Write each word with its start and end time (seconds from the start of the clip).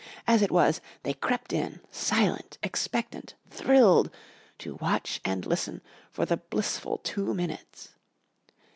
As 0.25 0.41
it 0.41 0.49
was, 0.51 0.81
they 1.03 1.13
crept 1.13 1.53
in, 1.53 1.79
silent, 1.91 2.57
expectant, 2.63 3.35
thrilled, 3.51 4.09
to 4.57 4.77
watch 4.81 5.21
and 5.23 5.45
listen 5.45 5.79
for 6.09 6.25
the 6.25 6.37
blissful 6.37 6.97
two 7.03 7.35
minutes. 7.35 7.89